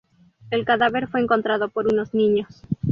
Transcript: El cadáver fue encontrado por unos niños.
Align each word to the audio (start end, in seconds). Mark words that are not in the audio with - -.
El 0.49 0.65
cadáver 0.65 1.05
fue 1.07 1.21
encontrado 1.21 1.69
por 1.69 1.85
unos 1.85 2.15
niños. 2.15 2.63